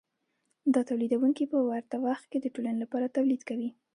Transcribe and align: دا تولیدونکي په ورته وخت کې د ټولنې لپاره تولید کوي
دا 0.73 0.81
تولیدونکي 0.89 1.43
په 1.51 1.57
ورته 1.69 1.95
وخت 2.05 2.25
کې 2.31 2.37
د 2.41 2.47
ټولنې 2.53 2.79
لپاره 2.83 3.13
تولید 3.17 3.41
کوي 3.49 3.69